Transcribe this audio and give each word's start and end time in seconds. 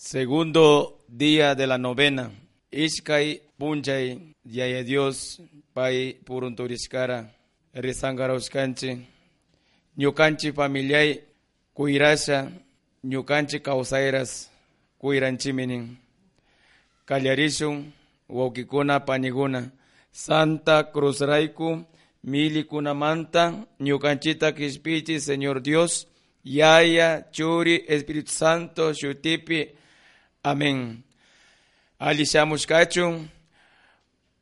Segundo 0.00 1.00
día 1.08 1.56
de 1.56 1.66
la 1.66 1.76
novena. 1.76 2.30
Ishkai 2.70 3.42
punchay 3.58 4.32
yaya 4.44 4.84
Dios 4.84 5.42
pai 5.74 6.16
purunturiskara 6.24 7.34
risangaroshkanchi 7.74 8.90
ñukanchi 9.98 10.52
familiay 10.52 11.20
kuirasha 11.74 12.48
ñukanchi 13.04 13.58
kausairas 13.60 14.50
kuiranchiminin 15.00 15.98
kallarishun 17.04 17.92
wawkikuna 18.28 19.00
pañikuna 19.04 19.72
Santa 20.12 20.92
Cruz 20.92 21.20
Raiku 21.20 21.84
milikunamanta 22.22 23.66
ñukanchita 23.80 24.52
kishpichi 24.54 25.20
Señor 25.20 25.60
Dios 25.60 26.06
Yaya 26.44 27.26
Churi 27.32 27.84
Espíritu 27.88 28.30
Santo 28.30 28.92
shutipi 28.94 29.60
Amén. 30.42 31.02
Alishamushkachun 31.98 33.28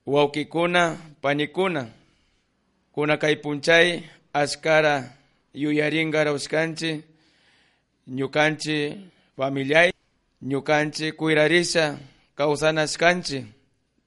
wawkikuna 0.06 0.98
panikuna 1.22 1.88
kuna 2.92 3.16
kaypunchay 3.16 4.00
askara 4.32 5.12
yuyaringara 5.54 6.32
uskanchi 6.32 7.02
ñukanchi 8.08 9.00
familiay 9.36 9.92
ñukanchi 10.42 11.12
kuirarisha 11.12 11.98
kawsanashkanchi 12.36 13.46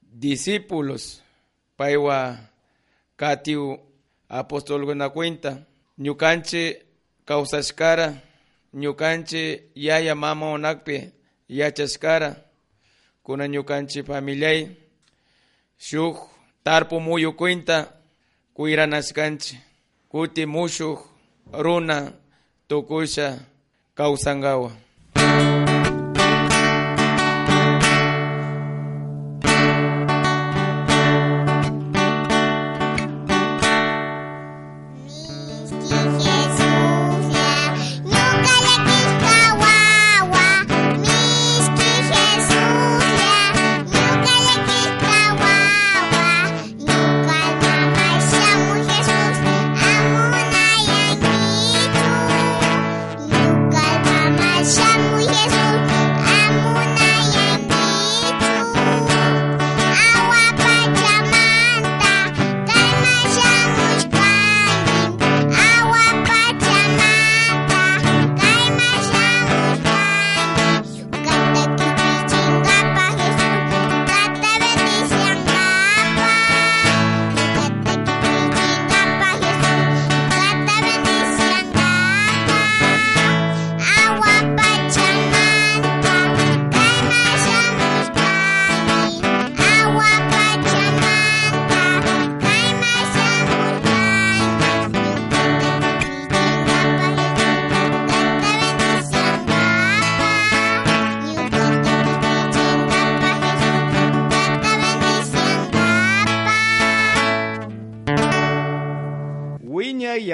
discípulos 0.02 1.21
paywa 1.77 2.38
katiu 3.17 3.80
apostolkuna 4.30 5.09
cuenta 5.09 5.58
ñukanchi 5.99 6.75
kawsashkara 7.25 8.14
ñukanchi 8.73 9.61
yaya 9.75 10.16
mama 10.16 10.45
onakpi 10.52 11.11
yachashkara 11.50 12.36
kuna 13.23 13.47
ñukanchi 13.47 14.03
familiay 14.03 14.67
shuk 15.78 16.17
tarpu 16.64 17.00
muyu 17.02 17.33
cuenta 17.33 17.94
kuiranashkanchi 18.53 19.58
kuti 20.09 20.45
mushuk 20.45 21.00
runa 21.53 22.11
tukusha 22.67 23.39
kawsangawa 23.95 24.72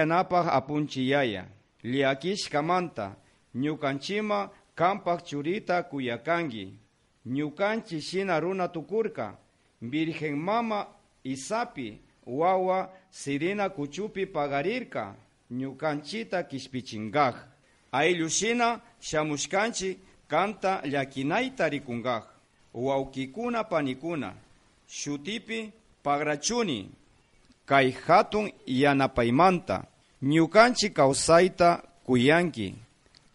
Wiñay 0.05 0.17
yanapaq 0.17 0.47
apunchiyaya, 0.47 1.45
liakishkamanta, 1.83 3.15
ñukanchima 3.55 4.49
kampak 4.75 5.23
churita 5.25 5.83
kuyakangi, 5.83 6.73
ñukanchi 7.25 8.01
shina 8.01 8.39
runa 8.39 8.67
tukurka, 8.67 9.37
Virgen 9.81 10.35
Mama 10.37 10.87
Isapi, 11.23 11.99
wawa 12.25 12.89
sirina 13.09 13.69
kuchupi 13.69 14.25
pagarirka, 14.25 15.15
ñukanchita 15.51 16.43
kishpichingaj. 16.43 17.35
Ayllushina 17.91 18.79
shamushkanchi 18.99 19.97
kanta 20.27 20.81
llakinaita 20.85 21.69
rikungaj. 21.69 22.23
Wawkikuna 22.73 23.63
panikuna, 23.63 24.33
shutipi 24.87 25.71
pagrachuni, 26.03 26.89
kay 27.65 27.91
hatun 27.91 28.51
ñukanchi 30.25 30.89
kawsayta 30.89 31.69
kuyanki. 32.05 32.75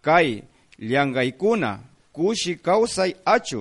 Kay 0.03 0.43
llankaykuna 0.79 1.71
kushi 2.13 2.53
kawsay 2.57 3.13
achu. 3.25 3.61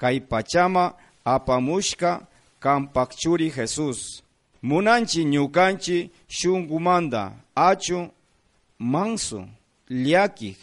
Kay 0.00 0.20
pachama 0.20 0.84
apamushka 1.24 2.10
kampakchuri 2.60 3.50
Jesus 3.50 4.22
munanchi 4.62 5.24
ñukanchi 5.24 6.10
shunkumanta 6.28 7.32
achu 7.54 8.08
manso 8.78 9.44
llakik 9.90 10.56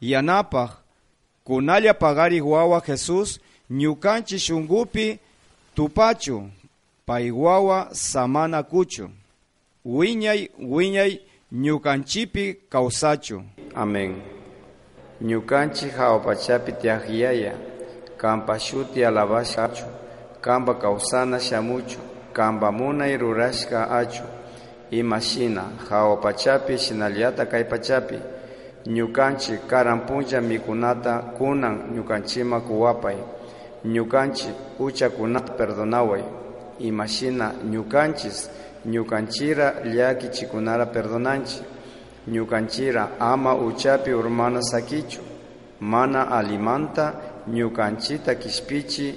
yanapaj 0.00 0.70
kunalla 1.44 1.94
pagarik 1.94 2.44
wawa 2.46 2.80
Jesus 2.86 3.40
ñukanchi 3.70 4.38
shunkupi 4.38 5.18
tupachu 5.74 6.50
pay 7.06 7.30
wawa 7.30 7.94
samana 7.94 8.62
kuchu 8.62 9.08
wiñay 9.86 10.50
wiñay 10.58 11.20
ñukanchipi 11.52 12.44
kawsachu. 12.68 13.42
Amén. 13.74 14.12
Ñukanchi 15.20 15.88
hawapachapi 15.90 16.72
tiajiyaya, 16.72 17.52
kampa 18.16 18.58
shuti 18.58 19.04
alabashachu, 19.04 19.84
kamba 20.40 20.74
kausana 20.74 21.38
shamuchu, 21.40 21.98
kamba 22.32 22.72
munay 22.72 23.16
rurashka 23.16 23.90
achu, 23.90 24.22
imashina 24.90 25.62
hawapachapi 25.88 26.78
shinaliata 26.78 27.46
kaypachapi, 27.46 28.18
ñukanchi 28.86 29.52
karampuncha 29.70 30.40
mikunata 30.40 31.18
kunan 31.18 31.76
ñukanchima 31.94 32.60
kuwapay, 32.60 33.16
ñukanchi 33.84 34.48
uchakunata 34.78 35.52
perdonaway, 35.52 36.22
imashina 36.78 37.52
ñukanchis 37.70 38.50
ñukanchira 38.86 39.82
llaki 39.84 40.28
chikunara 40.30 40.86
perdonanchi. 40.86 41.60
Ñukanchira 42.28 43.16
ama 43.20 43.54
uchapi 43.54 44.10
urmana 44.12 44.62
sakichu. 44.62 45.20
Mana 45.80 46.30
alimanta 46.30 47.14
ñukanchita 47.48 48.34
kishpichi 48.34 49.14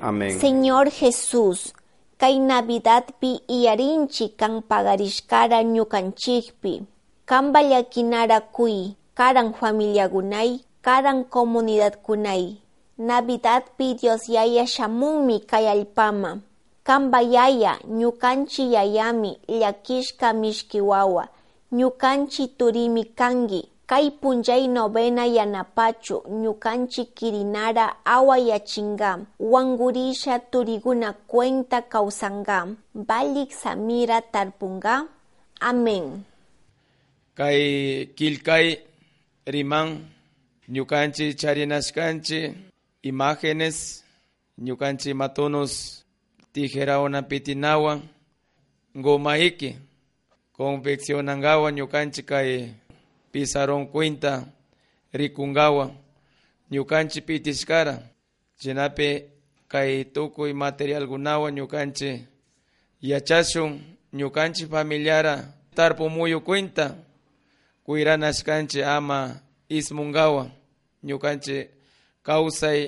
amén. 0.00 0.38
Señor 0.40 0.90
Jesús, 0.90 1.72
kay 2.18 2.38
Navidad 2.38 3.04
pi 3.20 3.40
iyarinchi 3.48 4.28
kan 4.36 4.62
pagarishkara 4.62 5.62
ñukanchikpi, 5.62 6.82
kamba 7.24 7.62
llakinara 7.62 8.40
kuy, 8.40 8.96
karan 9.14 9.54
familiagunay, 9.54 10.60
karan 10.82 11.24
comunidad 11.24 11.94
kunay. 12.02 12.58
Navidad 12.98 13.62
pi 13.76 13.94
Dios 13.94 14.28
yaya 14.28 14.66
shamunmi 14.66 15.40
kay 15.46 15.66
allpama. 15.68 16.40
Kamba 16.84 17.20
yaya 17.22 17.78
ñukanchi 17.88 18.72
yayami 18.72 19.38
llakishka 19.48 20.32
mishkiwawa. 20.32 21.28
Ñukanchi 21.72 22.48
turimi 22.58 23.04
kangi. 23.04 23.62
Kay 23.86 24.10
punjay 24.20 24.68
novena 24.68 25.24
yanapachu 25.26 26.16
ñukanchi 26.42 27.04
kirinara 27.16 27.86
awa 28.04 28.38
yachingam. 28.38 29.26
Wangurisha 29.40 30.38
turiguna 30.38 31.12
cuenta 31.26 31.82
kausangam. 31.82 32.76
Balik 32.94 33.50
samira 33.52 34.20
tarpunga. 34.22 35.06
Amén. 35.60 36.24
kay 37.34 38.06
kilkay 38.16 38.66
riman 39.46 39.88
ñukanchi 40.74 41.34
charinashkanchi 41.40 42.40
imágenes 43.02 44.04
ñukanchi 44.66 45.10
matunos 45.14 45.72
tijerauna 46.54 47.22
pitinawan 47.22 48.00
ngomaiki 48.98 49.70
confeccionangawa 50.56 51.68
ñukanchi 51.78 52.22
kay 52.30 52.50
pizarron 53.32 53.86
cuenta 53.92 54.32
rikungawa 55.12 55.84
ñukanchi 56.72 57.20
pitishkara 57.28 57.94
chinapi 58.60 59.08
kay 59.72 60.04
tukuy 60.14 60.52
materialkunawan 60.62 61.54
ñukanchi 61.58 62.10
yachashun 63.10 63.72
ñukanchi 64.18 64.64
familiara 64.66 65.34
tarpumuyu 65.76 66.38
cuenta 66.40 66.86
kuiranashkanchi 67.84 68.80
ama 68.96 69.18
ismungawa 69.68 70.42
ñukanchi 71.08 71.56
kawsay 72.26 72.80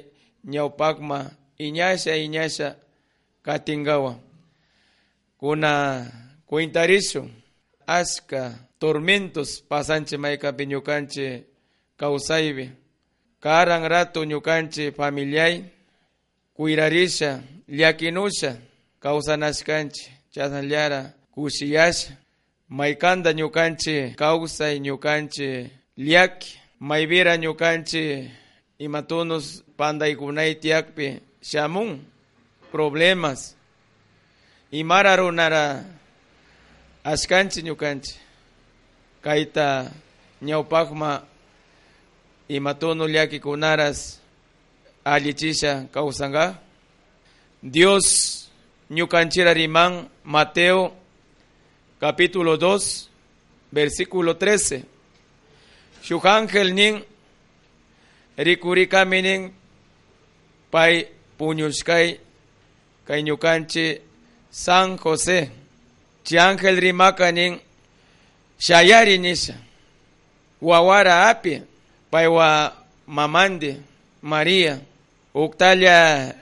ñawpakma 0.52 1.18
iñasha 1.66 2.12
iñasha 2.24 2.68
katingawa. 3.46 4.18
Kuna 5.38 6.06
cuentarishu 6.46 7.30
ashka 7.86 8.54
tormentos 8.80 9.62
pasanchi 9.68 10.16
maykapi 10.16 10.64
ñukanchi 10.66 11.26
kawsaypi 12.00 12.66
karan 13.40 13.88
rato 13.88 14.24
ñukanchi 14.24 14.84
familiay 14.92 15.64
kuirarisha 16.56 17.30
llakinusha 17.68 18.56
kawsanashkanchi 19.02 20.10
chasnallara 20.34 21.00
kushiyasha 21.34 22.10
maykanta 22.68 23.30
ñukanchi 23.32 23.94
kawsay 24.20 24.74
ñukanchi 24.86 25.48
llaki 26.08 26.58
maybira 26.88 27.36
ñukanchi 27.36 28.30
imatunos 28.78 29.46
pandaykunay 29.78 30.54
tiyakpi 30.62 31.06
shamun 31.50 31.90
problemas. 32.72 33.54
Imara 34.72 35.16
runara 35.16 35.84
ashkanchi 37.04 37.62
ñukanchi 37.62 38.14
kayta 39.22 39.92
ñawpakma 40.42 41.22
imatuno 42.48 43.06
llakikunaras 43.08 44.20
allichisha 45.04 45.86
kawsanga 45.92 46.58
Dios 47.62 48.48
ñukanchira 48.90 49.54
riman 49.54 50.08
Mateo 50.24 50.92
capítulo 52.00 52.56
2 52.56 53.08
versículo 53.72 54.34
13 54.36 54.84
shuk 56.02 56.24
ángel 56.26 56.74
nin 56.74 57.04
rikurikami 58.36 59.22
nin 59.22 59.52
pay 60.70 61.08
kainyukanchi 63.06 64.00
San 64.50 64.98
Jose 64.98 65.50
Chiangel 66.24 66.80
rimakanin 66.80 67.58
shayari 68.58 69.18
nisha. 69.18 69.54
Wawara 70.62 71.28
api 71.28 71.62
paiwa 72.10 72.72
mamande 73.06 73.76
Maria 74.22 74.78
uktalya 75.34 76.34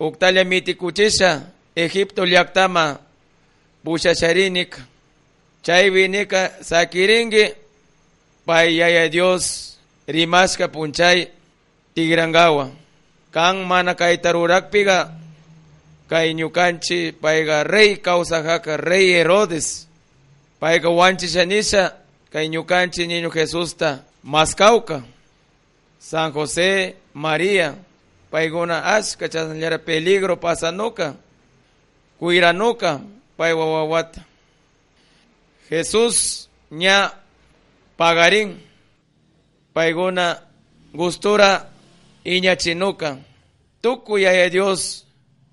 uktalya 0.00 0.44
mitikuchisha 0.44 1.42
Egipto 1.76 2.26
llaktama 2.26 2.98
pushasharinika 3.84 4.78
chaywinika 5.62 6.50
sakiringi 6.60 7.52
pay 8.46 8.76
yaya 8.76 9.08
Dios 9.08 9.76
rimashka 10.06 10.68
punchay 10.68 11.26
tigrangawa 11.94 12.70
kan 13.32 13.56
mana 13.66 13.94
kayta 13.94 14.32
rurakpiga 14.32 15.10
kay 16.08 16.34
ñukanchi 16.34 17.12
payga 17.12 17.64
rey 17.64 17.96
kawsajaka 17.96 18.76
rey 18.76 19.12
Herodes. 19.12 19.86
Payga 20.60 20.88
wanchishanisha 20.88 21.82
kay 22.32 22.48
ñukanchi 22.48 23.06
niño 23.06 23.30
Jesusta 23.30 24.04
maskawka 24.22 25.02
San 25.98 26.32
José 26.32 26.96
María 27.14 27.74
payguna 28.30 28.84
ashka 28.96 29.28
chasnallara 29.28 29.78
peligro 29.78 30.36
pasanuka 30.36 31.14
kuiranuka 32.18 33.00
paywa 33.36 33.64
wawata 33.74 34.24
Jesús 35.68 36.48
ña 36.72 37.12
pagarin 37.96 38.58
payguna 39.72 40.42
gustura 40.92 41.70
iñachinuka 42.24 43.18
tukuyaya 43.82 44.50
Dios 44.50 45.06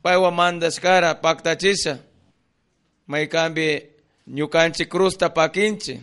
paywa 0.04 0.32
mandashkara 0.32 1.16
paktachisha 1.16 1.98
maykambi 3.08 3.68
ñukanchi 4.28 4.86
crusta 4.86 5.30
pakinchi 5.30 6.00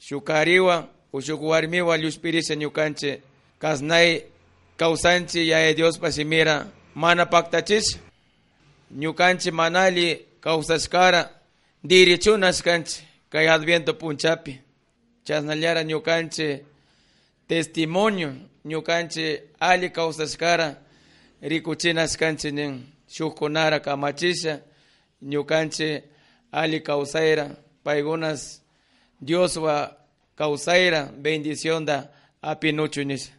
shukariwa 0.00 0.88
ushuk 1.12 1.42
warmiwa 1.42 1.96
llushpirisha 1.98 2.54
ñukanchi 2.54 3.10
kasnay 3.58 4.20
kawsanchi 4.76 5.48
yaya 5.48 5.74
Dios 5.74 5.98
pasimira 5.98 6.66
mana 6.94 7.26
paktachisha 7.26 7.98
ñukanchi 9.00 9.50
manali 9.50 10.06
kawsashkara 10.40 11.30
dirichunashkanchi 11.84 13.02
kay 13.30 13.48
adviento 13.48 13.94
punchapi. 13.94 14.58
Chasnallara 15.24 15.82
ñukanchi 15.84 16.58
testimonio 17.48 18.34
ñukanchi 18.64 19.38
ali 19.60 19.90
kawsashkara 19.90 20.76
rikuchinashkanchi 21.42 22.50
nin 22.52 22.72
shukkunara 23.14 23.78
kamachisha 23.80 24.54
ñukanchi 25.30 26.02
ali 26.52 26.80
kawsayra 26.80 27.46
paygunas 27.84 28.58
Dioswa 29.20 29.96
kawsayra 30.38 31.00
bendición 31.22 31.84
da 31.84 32.08
apinuchunisha 32.42 33.32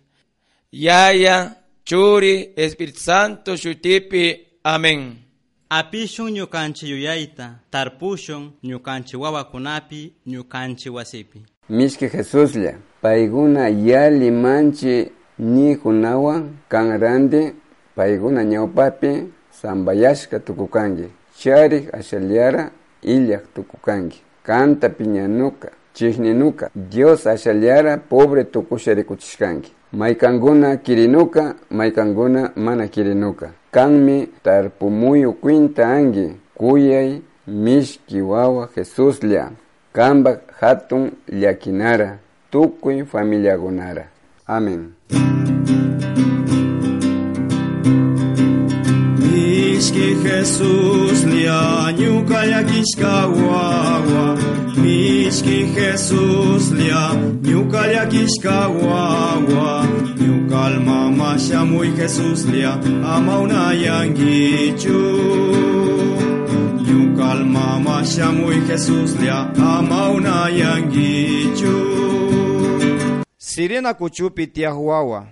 yaya 0.71 1.55
churi 1.85 2.49
Espíritu 2.55 2.99
Santo 2.99 3.55
shutipi 3.57 4.23
amén 4.63 5.23
Apishun 5.79 6.31
ñukanchi 6.33 6.85
yuyayta, 6.91 7.45
tarpushun 7.71 8.51
ñukanchi 8.63 9.17
wawakunapi, 9.17 10.13
ñukanchi 10.27 10.89
wasipi. 10.89 11.39
Mishki 11.69 12.07
Jesuslla, 12.09 12.73
payguna 13.01 13.69
yali 13.69 14.31
manchi 14.31 15.09
ni 15.39 15.75
kunawan 15.75 16.43
kan 16.69 16.99
rande, 16.99 17.53
payguna 17.95 18.43
ñawpapi 18.43 19.11
sambayashka 19.63 20.39
tukukangi, 20.39 21.07
charik 21.39 21.95
ashaliara 21.95 22.69
illak 23.01 23.43
tukukangi, 23.55 24.21
kanta 24.43 24.89
piñanuka, 24.89 25.69
chihninuka, 25.93 26.69
Dios 26.75 27.27
ashaliara 27.27 27.97
pobre 27.97 28.43
tukusharikuchishkangi. 28.43 29.71
Maykanguna 29.93 30.77
kirinuka, 30.77 31.55
maykanguna 31.71 32.51
mana 32.55 32.87
kirinuka. 32.87 33.49
Kanmi 33.71 34.27
tarpumuyu 34.43 35.33
kwinta 35.33 35.87
angi, 35.87 36.33
kuyay 36.55 37.19
mishki 37.47 38.21
wawa 38.21 38.69
Jesuslla. 38.75 39.51
Kamba 39.93 40.39
hatun 40.59 41.11
llakinara, 41.27 42.17
tukuy 42.51 43.03
familiagunara. 43.05 44.05
Amén. 44.47 44.91
Mishki 50.33 50.49
Jesus 50.49 51.23
lia 51.25 51.91
ñuka 51.91 52.45
llakishka 52.45 53.27
wawa 53.27 54.37
Mishki 54.81 55.65
Jesus 55.75 56.71
lia 56.71 57.13
ñuka 57.41 57.87
llakishka 57.87 58.67
wawa 58.67 59.87
ñuka 60.17 60.65
almama 60.65 61.39
shamuy 61.39 61.87
Jesus 61.95 62.45
lia 62.45 62.73
ama 63.13 63.39
una 63.39 63.73
yangichu 63.73 64.99
ñuka 66.87 67.31
almama 67.31 68.05
shamuy 68.05 68.55
Jesus 68.67 69.15
lia 69.19 69.53
ama 69.55 70.09
una 70.09 70.49
yangichu 70.49 71.93
Sirena 73.37 73.93
kuchupi 73.93 74.47
tiahuawa, 74.47 75.27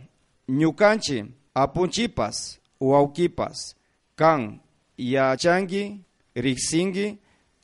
ñukanchi 0.49 1.25
apunchipas 1.55 2.59
wawkipas 2.79 3.75
kan 4.15 4.59
yachangi 5.01 5.83
riksingi 6.35 7.17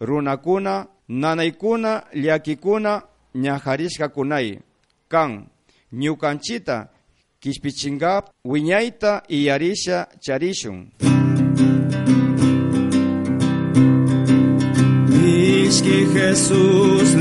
runakuna 0.07 0.87
nanaykuna 1.09 1.91
llakikuna 2.13 3.01
ñajarishkakunay 3.43 4.47
kan 5.11 5.31
ñukanchita 5.93 6.89
kishpichinkap 7.41 8.23
wiñayta 8.45 9.11
iyarisha 9.29 10.07
charishun 10.23 10.79
Mishki 15.87 16.05
Jesús 16.13 17.15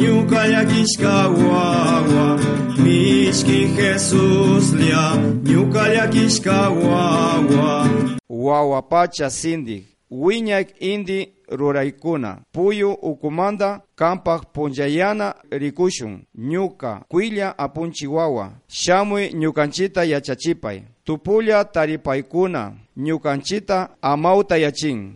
ñuka 0.00 0.46
llakishka 0.48 1.28
wawa 1.28 2.38
Mishki 2.78 3.66
Jesús 3.76 4.72
lia 4.72 5.16
ñuka 5.44 5.88
llakishka 5.88 6.68
wawa 6.70 7.88
wawapacha 8.28 9.30
sindik 9.30 9.84
wiñak 10.10 10.68
indi 10.80 11.28
ruraykuna 11.48 12.38
puyu 12.52 12.92
ukumanda 12.92 13.80
kampak 13.96 14.42
punchayana 14.52 15.34
rikushun 15.50 16.22
ñuka 16.38 17.02
kuilla 17.08 17.58
apunchi 17.58 18.06
wawa 18.06 18.50
shamuy 18.68 19.28
ñukanchita 19.34 20.04
yachachipay 20.04 20.82
tupulla 21.04 21.64
taripaykuna 21.64 22.72
ñukanchita 22.96 23.88
amauta 24.02 24.56
yachin 24.58 25.14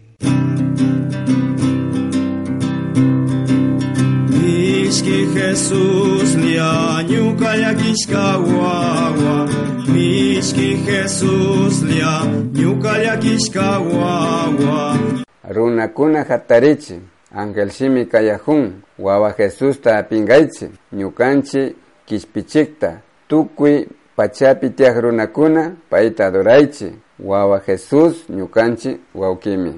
Mishki 5.03 5.27
Jesús 5.35 6.35
lia 6.37 7.03
ñuka 7.11 7.57
llakishka 7.57 8.39
wawa 8.39 9.49
Mishki 9.93 10.77
Jesús 10.87 11.83
lia 11.83 12.23
ñuka 12.55 12.99
llakishka 12.99 13.79
wawa 13.81 14.99
runakuna 15.51 16.23
hatarichi 16.25 17.01
angelshimi 17.35 18.07
kayahun 18.07 18.73
wawa 18.99 19.35
Jesusta 19.39 19.99
apingaychi 19.99 20.69
ñukanchi 20.93 21.75
kishpichikta 22.07 23.01
tukuy 23.29 23.87
pachapi 24.17 24.71
tiyak 24.71 24.97
runakuna 25.03 25.73
payta 25.91 26.27
adoraychi 26.27 26.93
wawa 27.19 27.59
Jesús 27.67 28.15
ñukanchi 28.31 28.97
wawkimi 29.15 29.73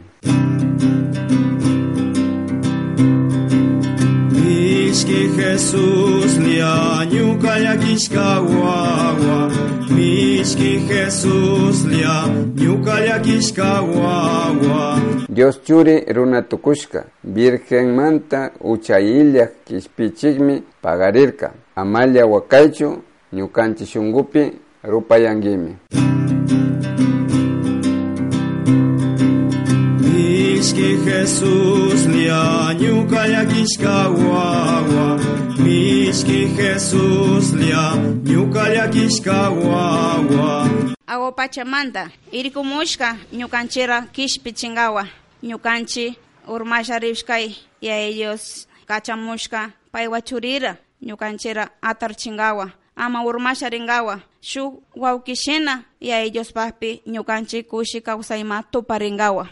Mishki 5.14 5.37
Jesús 5.37 6.38
lia 6.38 7.06
ñuka 7.12 7.59
llakishka 7.59 8.40
wawa 8.40 9.50
Mishki 9.90 10.78
Jesús 10.88 11.85
lia 11.87 12.26
ñuka 12.56 13.00
llakishka 13.00 13.80
wawa 13.83 14.99
Dios 15.28 15.61
churi 15.64 16.00
runa 16.12 16.42
tukushka 16.42 17.04
Virgen 17.25 17.94
manta 17.94 18.50
uchayilla 18.61 19.49
kishpichikmi 19.64 20.62
pagarirka 20.83 21.52
Amalia 21.76 22.26
wakaychu 22.26 22.99
ñukanchi 23.33 23.87
shungupi 23.87 24.52
rupayangimi 24.83 25.76
Jesús 31.25 32.04
lia 32.07 32.75
ñuka 32.76 33.25
llakishka 33.28 34.09
wawa 34.12 35.16
Mishki 35.59 36.52
Jesús 36.57 37.52
lia 37.57 37.97
ñuka 38.28 38.69
llakishka 38.69 39.49
wawa 39.50 40.69
Awo 41.07 41.33
Pachamanta, 41.33 42.11
irikumushka 42.31 43.16
ñukanchira 43.33 44.02
kishpi 44.12 44.52
chingawa, 44.52 45.09
ñukanchi 45.43 46.14
urmasharishkay 46.47 47.57
ya 47.81 47.97
ellos 48.00 48.69
kachamushka 48.87 49.71
paywa 49.93 50.21
churira, 50.21 50.76
ñukanchira 51.02 51.71
atar 51.81 52.14
chingawa, 52.16 52.73
ama 52.97 53.25
urmasharingawa, 53.25 54.21
shu 54.43 54.83
wawkishina 54.97 55.85
ya 56.00 56.21
ellos 56.21 56.52
papi 56.52 57.00
ñukanchi 57.07 57.62
kushi 57.64 58.00
kawsayma 58.02 58.62
tuparingawa. 58.71 59.49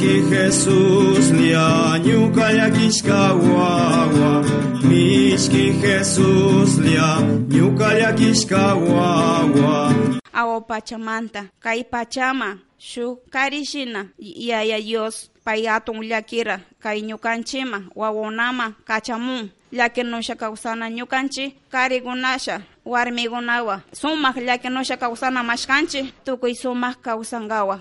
Mishki 0.00 0.30
Jesús 0.30 1.30
lia 1.30 1.98
ñuka 1.98 2.52
llakishka 2.52 3.34
wawa 3.34 4.42
Mishki 4.82 5.72
Jesús 5.82 6.78
lia 6.78 7.20
ñuka 7.48 7.94
llakishka 7.94 8.74
wawa 8.74 9.94
Awo 10.32 10.60
Pachamanta, 10.62 11.50
kay 11.60 11.84
Pachama, 11.84 12.58
shu 12.78 13.18
karishina 13.30 14.08
yaya 14.18 14.80
Dios 14.80 15.28
pay 15.44 15.68
atun 15.68 16.00
llakira 16.02 16.60
kay 16.82 17.02
ñukanchima 17.02 17.82
wawunama 17.94 18.72
kachamun 18.86 19.50
llakinosha 19.70 20.34
kawsana 20.34 20.88
ñukanchi 20.90 21.54
karigunasha 21.70 22.62
warmigunawa 22.86 23.82
sumak 23.92 24.36
llakinosha 24.36 24.96
kawsana 24.96 25.42
mashkanchi 25.42 26.14
tukuy 26.24 26.54
sumak 26.54 27.02
kawsangawa 27.02 27.80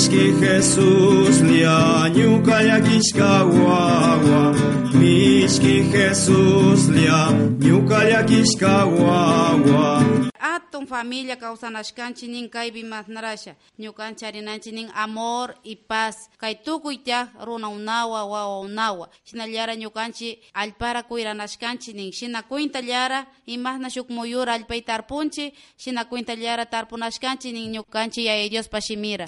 Mishki 0.00 0.32
Jesús 0.40 1.42
lia 1.42 2.08
ñuka 2.08 2.62
llakishka 2.62 3.44
wawa 3.44 4.54
Mishki 4.94 5.92
Jesús 5.92 6.88
lia 6.88 7.28
ñuka 7.60 8.04
llakishka 8.08 8.84
wawa 8.86 10.02
Atun 10.40 10.86
familia 10.86 11.36
kawsanashkanchi 11.36 12.28
nin 12.28 12.48
kaypi 12.48 12.82
masnarasha 12.82 13.54
ñukanchi 13.78 14.24
harinanchi 14.24 14.72
nin 14.72 14.88
amor 14.94 15.54
y 15.62 15.76
paz. 15.76 16.16
Kay 16.38 16.54
tukuy 16.64 16.96
tiyak 17.04 17.28
runa 17.44 17.68
unawa 17.68 18.24
wawa 18.24 18.60
unawa 18.60 19.10
shinallara 19.24 19.74
ñukanchi 19.76 20.38
allpara 20.54 21.02
kuyranashkanchi 21.02 21.92
nin. 21.92 22.10
Shina 22.12 22.42
kuintallara 22.42 23.26
imasna 23.46 23.90
shuk 23.90 24.08
muyura 24.08 24.54
allpay 24.54 24.80
tarpunchi 24.80 25.52
shina 25.76 26.04
kuintallara 26.04 26.64
tarpunashkanchi 26.66 27.52
nin 27.52 27.72
ñukanchi 27.72 28.24
yaya 28.24 28.48
Dios 28.48 28.66
pashimira 28.68 29.26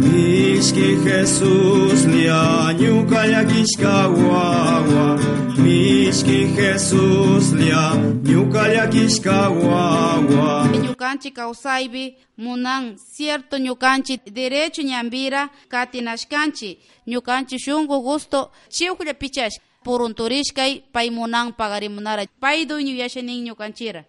Mishki 0.00 0.96
Jesús 1.04 2.04
lia 2.06 2.72
ñuka 2.80 3.26
llakishka 3.32 4.08
wawa 4.08 5.18
Mishki 5.58 6.38
Jesús 6.56 7.52
lia 7.52 7.94
ñuka 8.24 8.62
llakishka 8.74 9.48
wawa 9.50 10.68
ñukanchi 10.82 11.30
kawsaypi 11.32 12.16
munan 12.36 12.96
cierto 13.16 13.56
ñukanchi 13.58 14.20
derecho 14.32 14.82
ñambira 14.82 15.50
katinashkanchi 15.68 16.78
ñukanchi 17.06 17.58
shunku 17.58 18.00
gusto 18.02 18.50
chiwklla 18.70 19.14
pichash 19.14 19.56
purunturishkay 19.84 20.82
pay 20.92 21.10
munan 21.10 21.52
pagarimunara 21.52 22.24
pay 22.40 22.64
dueño 22.66 22.94
yashanin 23.02 23.44
ñukanchira 23.44 24.04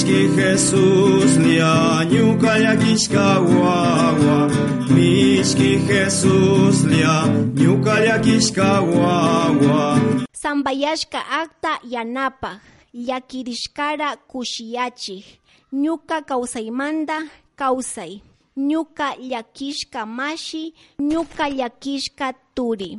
Mishki 0.00 0.28
Jesús 0.34 1.36
lia 1.36 2.04
ñuka 2.10 2.58
llakishka 2.58 3.38
wawa 3.40 4.48
Mishki 4.94 5.76
Jesús 5.88 6.84
lia 6.88 7.26
ñuka 7.54 8.00
llakishka 8.00 8.80
wawa 8.80 10.00
Sambayashka 10.32 11.20
akta 11.40 11.72
yanapaq 11.84 12.60
llakirishkara 12.94 14.16
kushiyachik 14.16 15.24
ñuka 15.72 16.22
kawsaymanta 16.22 17.18
kawsay 17.56 18.22
ñuka 18.56 19.16
llakishka 19.20 20.06
mashi 20.06 20.72
ñuka 21.00 21.44
llakishka 21.50 22.32
turi 22.54 22.98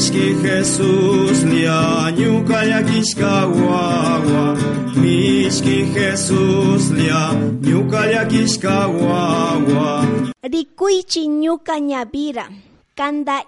Mishki 0.00 0.32
Jesús 0.42 1.44
lia 1.44 2.10
ñuka 2.16 2.64
llakishka 2.64 3.46
wawa 3.46 4.56
Mishki 4.96 5.84
Jesús 5.94 6.90
lia 6.90 7.32
ñuka 7.60 8.00
llakishka 8.12 8.86
wawa 8.88 10.06
rikuychi 10.42 11.28
ñuka 11.28 11.74
ñavira 11.80 12.48
kanda 12.96 13.44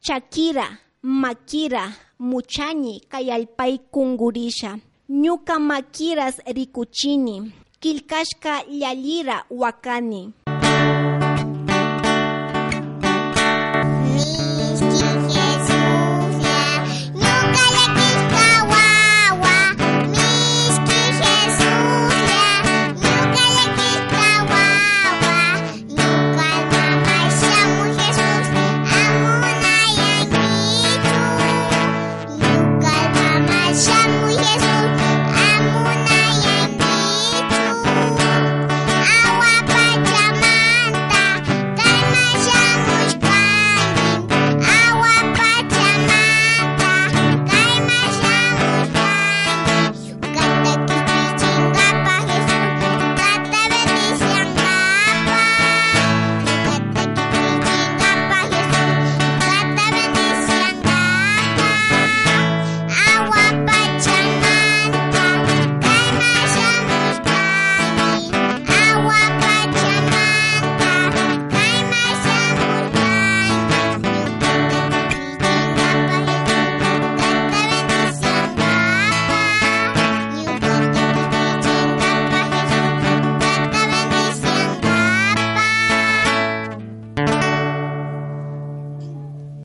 chakira 0.00 0.78
makira 1.02 1.92
muchañi 2.18 3.00
kay 3.10 3.30
allpay 3.30 3.78
kungurisha. 3.92 4.78
Ñuka 5.10 5.58
makiras 5.58 6.36
rikuchini 6.46 7.52
kilkashka 7.80 8.64
llallira 8.70 9.44
wakani 9.50 10.32